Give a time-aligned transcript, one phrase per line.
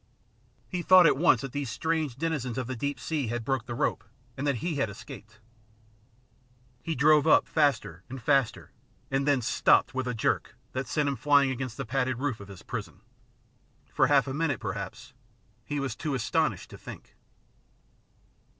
[0.67, 3.75] He thought at once that these strange denizens of the deep sea had broken the
[3.75, 4.03] rope,
[4.35, 5.37] and that he had escaped.
[6.81, 8.71] He drove up faster and faster,
[9.11, 12.47] and then stopped with a jerk that sent him flying against the padded roof of
[12.47, 13.01] his prison.
[13.93, 15.13] For half a minute, perhaps,
[15.63, 17.13] he was too astonished to think.